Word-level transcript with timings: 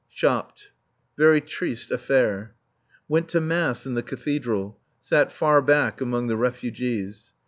Shopped. 0.09 0.69
Very 1.15 1.41
triste 1.41 1.91
affair. 1.91 2.55
Went 3.07 3.29
to 3.29 3.39
mass 3.39 3.85
in 3.85 3.93
the 3.93 4.01
Cathedral. 4.01 4.79
Sat 4.99 5.31
far 5.31 5.61
back 5.61 6.01
among 6.01 6.25
the 6.25 6.37
refugees. 6.37 7.33